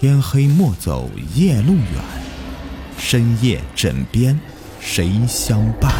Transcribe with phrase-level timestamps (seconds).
[0.00, 1.84] 天黑莫走夜路远，
[2.96, 4.38] 深夜枕边
[4.78, 5.92] 谁相伴？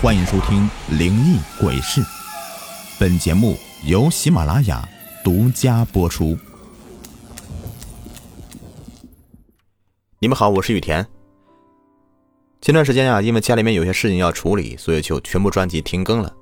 [0.00, 2.00] 欢迎收听《灵异鬼事》，
[3.00, 4.88] 本节目由喜马拉雅
[5.24, 6.38] 独家播出。
[10.20, 11.04] 你们好，我是雨田。
[12.60, 16.32] 前段时间啊，因为家里面有些事情要处理，所以就全部专辑停更了。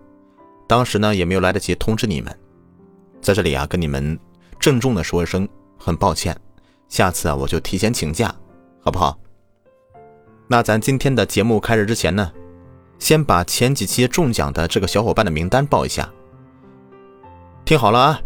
[0.68, 2.38] 当时呢，也没有来得及通知你们，
[3.22, 4.21] 在这里啊，跟你们。
[4.61, 6.39] 郑重的说一声很抱歉，
[6.87, 8.32] 下次啊我就提前请假，
[8.83, 9.19] 好不好？
[10.46, 12.31] 那咱今天的节目开始之前呢，
[12.99, 16.07] 先把前几期中奖的这个小伙伴的名单报一下。
[17.64, 18.21] 听好了啊，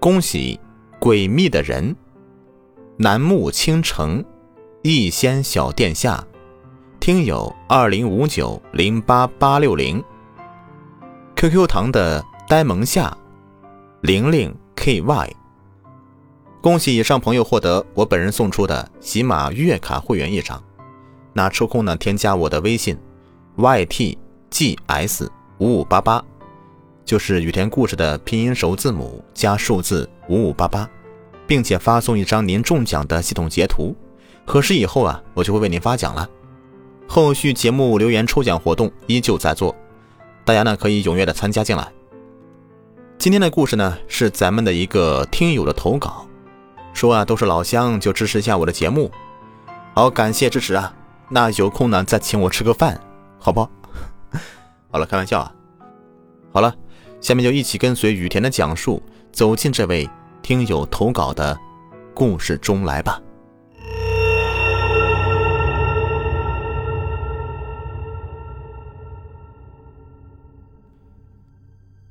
[0.00, 0.58] 恭喜
[0.98, 1.94] 诡秘的人、
[2.96, 4.24] 南木倾城、
[4.82, 6.26] 逸仙小殿下、
[6.98, 10.02] 听友二零五九零八八六零、
[11.36, 13.16] QQ 糖的呆萌夏、
[14.00, 14.52] 玲玲。
[14.80, 15.36] K Y，
[16.62, 20.62] 恭喜以上朋友获得我本人送出的喜马月卡会员一张。
[21.32, 22.96] 那抽空呢，添加我的微信
[23.56, 24.16] Y T
[24.48, 26.24] G S 五五八八，
[27.04, 30.88] 就是雨田故事的拼音首字母加数字五五八八，
[31.44, 33.94] 并且发送一张您中奖的系统截图。
[34.46, 36.26] 核实以后啊，我就会为您发奖了。
[37.08, 39.74] 后续节目留言抽奖活动依旧在做，
[40.44, 41.92] 大家呢可以踊跃的参加进来。
[43.18, 46.24] 今天的故事呢，是咱们的一个听友的投稿，
[46.92, 49.10] 说啊都是老乡，就支持一下我的节目，
[49.92, 50.94] 好感谢支持啊！
[51.28, 53.00] 那有空呢再请我吃个饭，
[53.36, 53.70] 好不好？
[54.92, 55.52] 好了，开玩笑啊。
[56.52, 56.72] 好了，
[57.20, 59.02] 下面就一起跟随雨田的讲述，
[59.32, 60.08] 走进这位
[60.40, 61.58] 听友投稿的
[62.14, 63.20] 故事中来吧。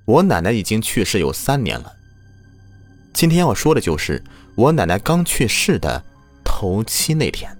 [0.08, 1.92] 我奶奶已经去世有三年了。
[3.14, 4.24] 今天要说的就是
[4.56, 6.02] 我奶奶刚去世的
[6.46, 7.52] 头七那天。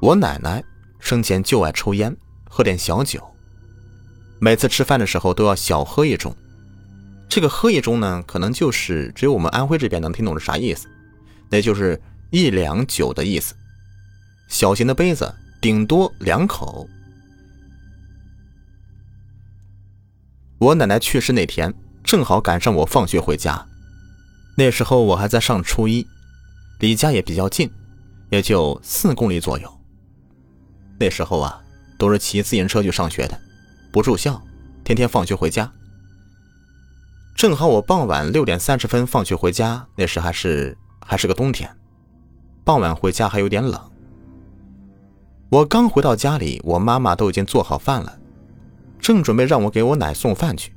[0.00, 0.64] 我奶奶
[0.98, 2.16] 生前就爱抽烟，
[2.48, 3.22] 喝点小酒，
[4.40, 6.34] 每次吃饭的时候都要小喝一盅。
[7.28, 10.88] 这个喝一盅呢，可能就是只有我们安徽这边能听懂是啥意思，
[11.48, 12.00] 那就是
[12.30, 13.54] 一两酒的意思。
[14.48, 16.88] 小型的杯子，顶多两口。
[20.60, 21.72] 我奶奶去世那天，
[22.04, 23.66] 正好赶上我放学回家。
[24.58, 26.06] 那时候我还在上初一，
[26.80, 27.70] 离家也比较近，
[28.28, 29.80] 也就四公里左右。
[30.98, 31.62] 那时候啊，
[31.96, 33.40] 都是骑自行车去上学的，
[33.90, 34.38] 不住校，
[34.84, 35.72] 天天放学回家。
[37.34, 41.74] 正好我傍晚六点三十分放学回家，那时还是还是个冬天，
[42.64, 43.80] 傍晚回家还有点冷。
[45.48, 48.19] 我刚回到家里，我妈妈都已经做好饭了。
[49.00, 50.72] 正准备让我给我奶送饭去，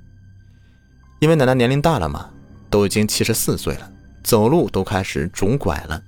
[1.19, 2.29] 因为奶奶年龄大了嘛，
[2.69, 3.91] 都已经七十四岁了，
[4.23, 6.01] 走路都开始拄拐了，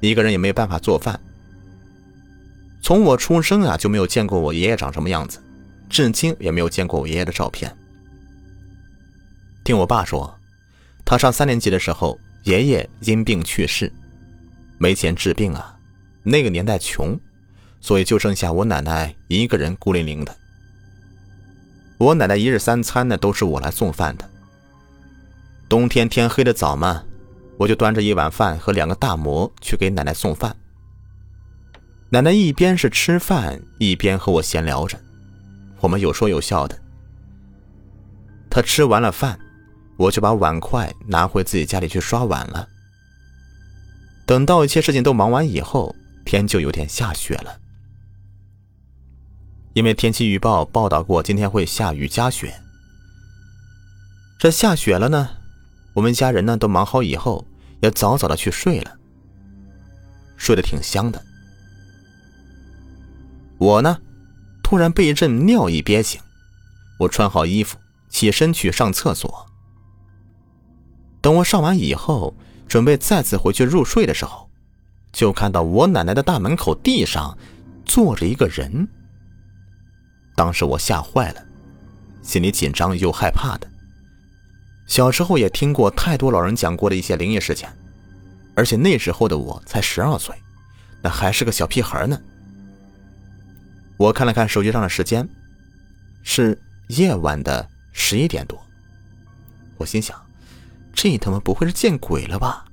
[0.00, 1.20] 一个人也没办法做饭。
[2.82, 5.42] 从我出生啊就没有见过我爷爷长什么样子，
[5.88, 7.74] 至今也没有见过我爷爷的照片。
[9.64, 10.38] 听我爸说，
[11.04, 13.92] 他上三年级的时候，爷爷因病去世，
[14.78, 15.76] 没钱治病啊，
[16.22, 17.18] 那个年代穷，
[17.80, 20.36] 所以就剩下我奶奶一个人孤零零的。
[21.98, 24.30] 我奶奶一日三餐呢，都是我来送饭的。
[25.68, 27.02] 冬天天黑的早嘛，
[27.56, 30.54] 我就端着一碗饭和两个大馍去给奶奶送饭。
[32.10, 34.98] 奶奶一边是吃饭，一边和我闲聊着，
[35.80, 36.78] 我们有说有笑的。
[38.50, 39.38] 她吃完了饭，
[39.96, 42.68] 我就把碗筷拿回自己家里去刷碗了。
[44.26, 47.58] 等到一切事情都忙完以后，天就有点下雪了。
[49.76, 52.62] 因为天气预报报道过今天会下雨加雪，
[54.38, 55.28] 这下雪了呢，
[55.92, 57.46] 我们家人呢都忙好以后，
[57.82, 58.96] 也早早的去睡了，
[60.38, 61.22] 睡得挺香的。
[63.58, 63.98] 我呢，
[64.62, 66.18] 突然被一阵尿意憋醒，
[67.00, 67.76] 我穿好衣服
[68.08, 69.46] 起身去上厕所。
[71.20, 72.34] 等我上完以后，
[72.66, 74.48] 准备再次回去入睡的时候，
[75.12, 77.36] 就看到我奶奶的大门口地上
[77.84, 78.88] 坐着一个人。
[80.36, 81.42] 当时我吓坏了，
[82.22, 83.66] 心里紧张又害怕的。
[84.86, 87.68] 小时候也听过太多老人讲过的一些灵异事件，
[88.54, 90.36] 而且那时候的我才十二岁，
[91.02, 92.20] 那还是个小屁孩呢。
[93.96, 95.26] 我看了看手机上的时间，
[96.22, 98.62] 是夜晚的十一点多。
[99.78, 100.20] 我心想，
[100.92, 102.66] 这他妈不会是见鬼了吧？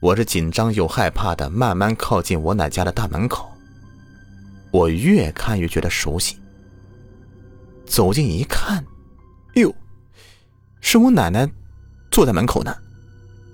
[0.00, 3.51] 我是紧张又害怕的，慢慢靠近我奶家的大门口。
[4.72, 6.36] 我越看越觉得熟悉。
[7.84, 8.82] 走近一看，
[9.54, 9.72] 哟，
[10.80, 11.48] 是我奶奶
[12.10, 12.74] 坐在门口呢。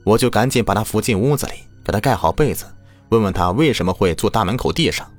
[0.04, 1.52] 我就赶紧把她扶进屋子里，
[1.84, 2.64] 给她盖好被子，
[3.10, 5.10] 问问她为什么会坐大门口地上。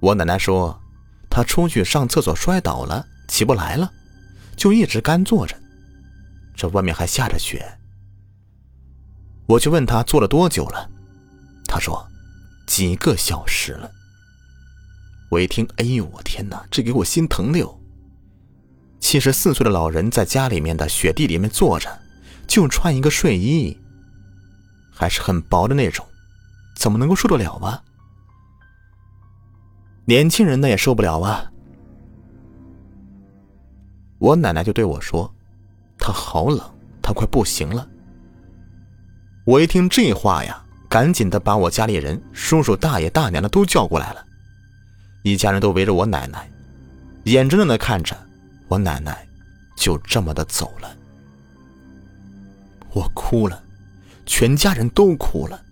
[0.00, 0.78] 我奶奶说，
[1.30, 3.90] 她出去上厕所摔倒了，起不来了，
[4.56, 5.56] 就一直干坐着。
[6.56, 7.64] 这外面还下着雪。
[9.46, 10.90] 我去问她坐了多久了，
[11.66, 12.04] 她说
[12.66, 13.90] 几个小时了。
[15.30, 17.80] 我一听，哎呦，我天哪，这给我心疼的哟。
[19.00, 21.88] 七十四岁的老人在家里面的雪地里面坐着。
[22.46, 23.78] 就穿一个睡衣，
[24.90, 26.02] 还是很薄的那种，
[26.78, 27.84] 怎么能够受得了啊？
[30.06, 31.52] 年轻人呢也受不了啊。
[34.18, 35.30] 我奶奶就对我说
[36.00, 36.58] ：“她好冷，
[37.02, 37.86] 她快不行了。”
[39.44, 44.24] 我一听这话呀，赶紧的把我家里人、叔叔、大爷、大娘的都叫过来了，
[45.30, 46.50] 一家人都围着我奶奶，
[47.24, 48.16] 眼睁睁的看着
[48.66, 49.28] 我奶奶
[49.76, 50.96] 就这么的走了。
[52.92, 53.62] 我哭了，
[54.24, 55.62] 全家人都哭了。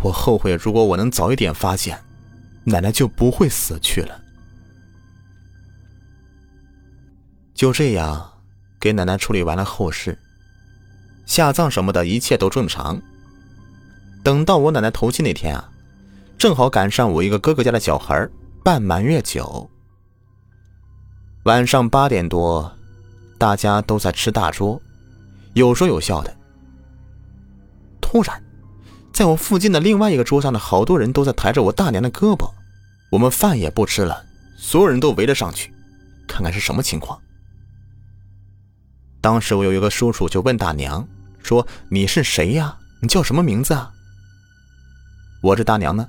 [0.00, 1.98] 我后悔，如果我能早一点发现，
[2.62, 4.20] 奶奶就不会死去了。
[7.54, 8.32] 就这样，
[8.78, 10.16] 给奶奶处理完了后事，
[11.26, 13.02] 下葬什么的一切都正常。
[14.22, 15.71] 等到我奶奶头七那天啊，
[16.38, 18.28] 正好赶上我一个哥哥家的小孩
[18.64, 19.68] 办满月酒。
[21.44, 22.72] 晚上八点多，
[23.38, 24.80] 大家都在吃大桌。
[25.54, 26.36] 有说有笑的。
[28.00, 28.42] 突然，
[29.12, 32.50] 在我附近的另外一个桌上的好多人都在抬着我大娘的胳膊，
[33.10, 34.24] 我们饭也不吃了，
[34.56, 35.72] 所有人都围了上去，
[36.26, 37.20] 看看是什么情况。
[39.20, 41.06] 当时我有一个叔叔就问大娘
[41.42, 42.76] 说：“你是谁呀？
[43.00, 43.92] 你叫什么名字啊？”
[45.42, 46.08] 我这大娘呢，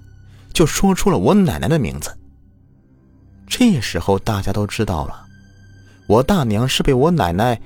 [0.53, 2.17] 就说出了我奶奶的名字。
[3.47, 5.25] 这时候大家都知道了，
[6.07, 7.59] 我大娘是被我奶奶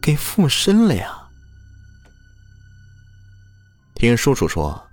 [0.00, 1.16] 给附身了呀。
[3.94, 4.88] 听叔叔说，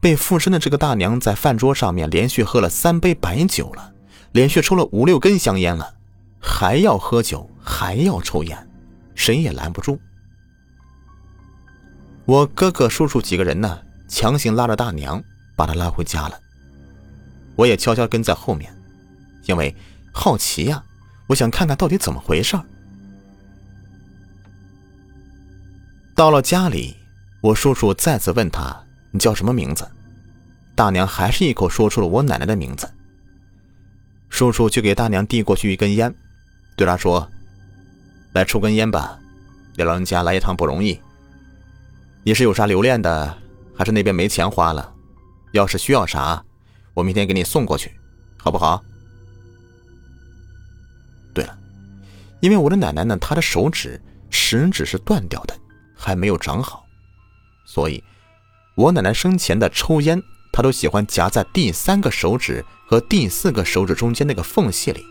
[0.00, 3.92] 被附身的这个大娘在饭桌上面连续喝了三杯白酒了，
[4.32, 5.94] 连续抽了五六根香烟了，
[6.38, 8.70] 还要喝酒，还要抽烟，
[9.14, 9.98] 谁也拦不住。
[12.26, 15.22] 我哥哥、叔叔几个人呢，强行拉着大娘，
[15.56, 16.38] 把她拉回家了。
[17.56, 18.72] 我也悄悄跟在后面，
[19.44, 19.74] 因为
[20.12, 20.82] 好奇呀，
[21.26, 22.64] 我想看看到底怎么回事儿。
[26.14, 26.96] 到了家里。
[27.42, 28.78] 我叔叔再次问他
[29.10, 29.88] ：“你叫什么名字？”
[30.76, 32.86] 大娘还是一口说出了我奶奶的名字。
[34.28, 36.14] 叔叔就给大娘递过去一根烟，
[36.76, 37.26] 对她说
[38.34, 39.18] ：“来抽根烟吧，
[39.74, 41.00] 给老人家来一趟不容易。
[42.24, 43.38] 你是有啥留恋的，
[43.74, 44.92] 还是那边没钱花了？
[45.52, 46.44] 要是需要啥，
[47.00, 47.90] 我明天给你送过去，
[48.36, 48.84] 好不好？”
[51.32, 51.58] 对了，
[52.40, 55.56] 因为我的奶奶呢，她的手指食指是断掉的，
[55.96, 56.86] 还没有长好。
[57.64, 58.02] 所以，
[58.74, 65.02] 我奶奶生前的抽烟，她都喜欢夹在第三个手指和第四个手指中间那个缝隙里。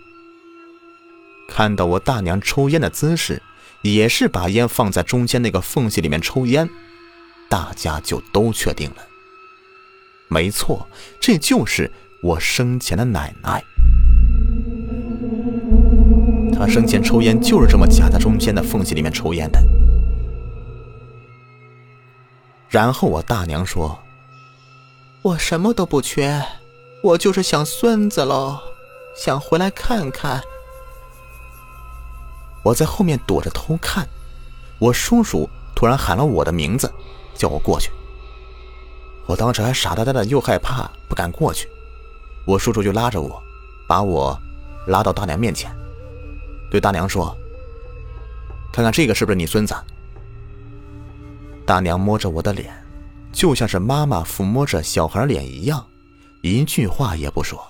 [1.47, 3.41] 看到我大娘抽烟的姿势，
[3.81, 6.69] 也是把烟放在中间那个缝隙里面抽烟，
[7.50, 9.08] 大家就都确定了。
[10.29, 10.87] 没错，
[11.19, 11.91] 这就是
[12.21, 13.63] 我生前的奶奶。
[16.53, 19.59] 她生前抽烟就是这么夹在中间的缝隙里面抽烟的。
[22.69, 23.98] 然后我大娘说
[25.24, 26.45] ：“我什么都不缺，
[27.01, 28.59] 我就是想孙子喽，
[29.15, 30.39] 想回来看看。”
[32.62, 34.07] 我在后面躲着偷看，
[34.77, 36.91] 我叔叔突然喊了我的名字，
[37.33, 37.89] 叫我过去。
[39.29, 41.69] 我当时还傻呆呆的，又害怕，不敢过去。
[42.48, 43.39] 我叔叔就拉着我，
[43.88, 44.36] 把我
[44.88, 45.71] 拉到大娘面前，
[46.71, 47.38] 对大娘说
[48.74, 49.75] ：“看看这个是不是你孙子？”
[51.63, 52.74] 大娘摸着我的脸，
[53.31, 55.86] 就像是妈妈抚摸着小孩脸一样，
[56.41, 57.63] 一句话也不说。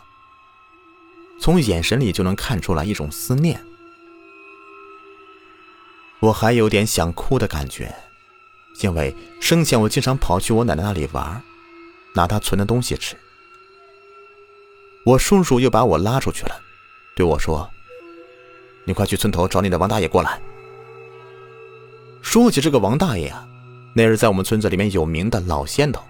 [1.42, 3.62] 从眼神里就能看出来一种思念。
[6.22, 7.94] 我还有点想哭的感觉，
[8.80, 11.42] 因为生前我经常跑去我奶奶那里玩，
[12.14, 13.16] 拿他存的东西吃。
[15.06, 16.56] 我叔叔又把我拉出去了，
[17.16, 17.70] 对我说
[18.86, 20.40] ：“你快去村头找你的王大爷过来。”
[22.22, 23.46] 说起这个王大爷啊。
[23.92, 26.02] 那是在我们村子里面有名的老仙头，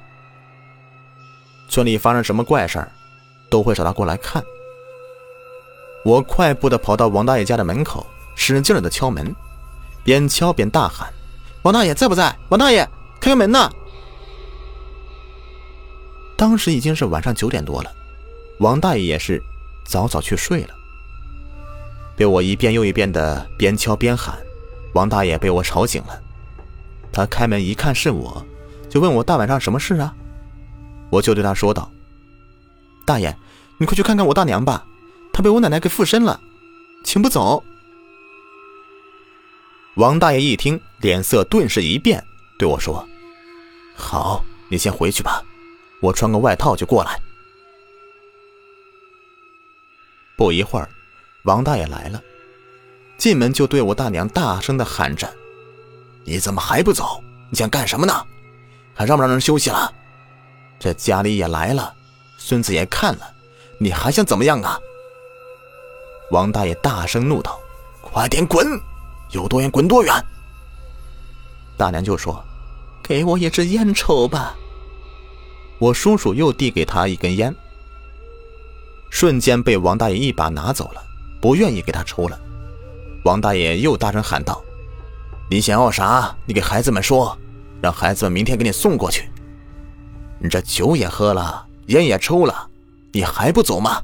[1.70, 2.92] 村里发生什么怪事儿，
[3.50, 4.44] 都会找他过来看。
[6.04, 9.34] 我快步的跑到王大爷家的门口，使劲的敲门，
[10.04, 11.12] 边敲边大喊
[11.64, 12.38] ：“王大爷在不在？
[12.50, 12.88] 王大爷，
[13.22, 13.72] 开门呐！”
[16.40, 17.92] 当时已经是晚上九点多了，
[18.60, 19.44] 王大爷也是
[19.86, 20.70] 早早去睡了。
[22.16, 24.40] 被我一遍又一遍的边敲边喊，
[24.94, 26.18] 王大爷被我吵醒了，
[27.12, 28.42] 他开门一看是我，
[28.90, 30.16] 就问我大晚上什么事啊？
[31.10, 31.92] 我就对他说道
[33.06, 33.36] ：“大爷，
[33.78, 34.86] 你快去看看我大娘吧，
[35.34, 36.40] 她被我奶奶给附身了，
[37.04, 37.62] 请不走。”
[39.96, 42.24] 王大爷一听，脸色顿时一变，
[42.58, 43.06] 对我说
[43.94, 45.44] ：“好，你先回去吧，
[46.02, 47.20] 我穿个外套就过来。”
[50.38, 50.88] 不一会儿，
[51.44, 52.22] 王大爷来了，
[53.18, 55.30] 进门就对我大娘大声的喊着
[56.24, 57.22] ：“你怎么还不走？
[57.50, 58.26] 你想干什么呢？
[58.94, 59.94] 还让不让人休息了？
[60.80, 61.94] 这家里也来了，
[62.38, 63.34] 孙子也看了，
[63.80, 64.80] 你还想怎么样啊？”
[66.32, 67.60] 王大爷大声怒道
[68.00, 68.66] ：“快点滚！
[69.32, 70.14] 有多远滚多远！”
[71.76, 72.42] 大娘就说
[73.04, 74.56] ：“给我一支烟抽吧。”
[75.80, 77.56] 我叔叔又递给他一根烟。
[79.10, 81.02] 瞬间被王大爷一把拿走了，
[81.42, 82.40] 不愿意给他抽了。
[83.26, 84.62] 王大爷又大声喊道
[85.50, 86.36] ：“你想要啥？
[86.46, 87.38] 你给孩子们说，
[87.82, 89.30] 让孩子们明天给你送过去。
[90.38, 92.70] 你这酒也喝了，烟也抽了，
[93.12, 94.02] 你还不走吗？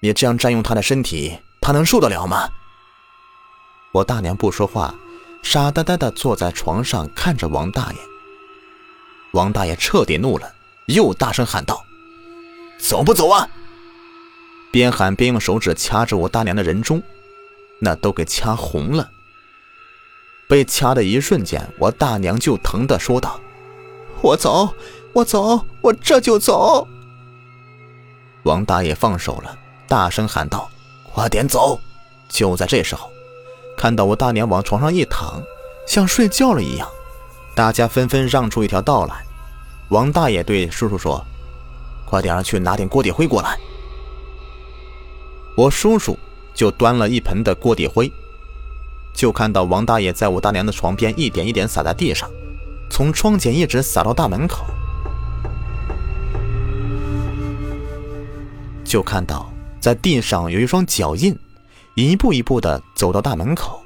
[0.00, 2.48] 你这样占用他的身体，他能受得了吗？”
[3.92, 4.94] 我大娘不说话，
[5.42, 7.98] 傻呆呆的坐在床上看着王大爷。
[9.32, 10.54] 王大爷彻底怒了，
[10.86, 11.84] 又大声喊道
[12.78, 13.48] ：“走不走啊？”
[14.72, 17.02] 边喊边用手指掐着我大娘的人中，
[17.78, 19.10] 那都给掐红了。
[20.48, 23.40] 被掐的一瞬间，我大娘就疼的说道
[24.22, 24.74] ：“我走，
[25.12, 26.86] 我走，我这就走。”
[28.44, 30.70] 王大爷放手了，大声喊道
[31.14, 31.78] ：“快点走！”
[32.28, 33.10] 就在这时候，
[33.76, 35.42] 看到我大娘往床上一躺，
[35.86, 36.88] 像睡觉了一样，
[37.54, 39.24] 大家纷纷让出一条道来。
[39.92, 41.22] 王大爷对叔叔说
[42.08, 43.58] ：“快点去拿点锅底灰过来。”
[45.54, 46.18] 我叔叔
[46.54, 48.10] 就端了一盆的锅底灰，
[49.12, 52.26] 就看到王大爷在我大娘的床边一点一点撒在地上，
[52.88, 54.64] 从窗前一直撒到大门口，
[58.82, 61.38] 就看到在地上有一双脚印，
[61.96, 63.84] 一步一步的走到大门口，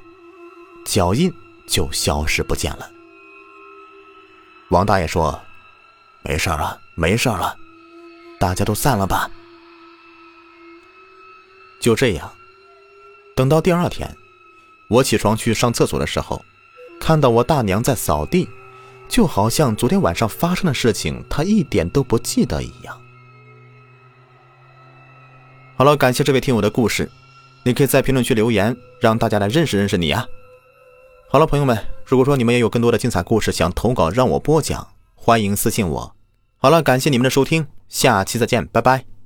[0.85, 1.29] 脚印
[1.67, 2.89] 就消失不见了。
[4.69, 5.37] 王大爷说
[6.27, 7.55] ：“没事了，没事了，
[8.37, 9.31] 大家都散了吧。”
[11.79, 12.29] 就这样，
[13.33, 14.13] 等到第二天，
[14.89, 16.43] 我起床去上厕所的时候，
[16.99, 18.49] 看到我大娘在扫地，
[19.07, 23.01] 就好像昨天晚上发生的事情她一点都不记得一样。
[25.77, 27.09] 好了，感谢这位听友的故事，
[27.63, 30.27] 你可以在评论区留言，让大家来认识认识你啊。
[31.29, 36.16] 好了，朋友们，如果说你们也有更多的精彩故事想投稿让我播讲，欢迎私信我。
[36.59, 39.16] 好了，感谢你们的收听，下期再见，拜拜。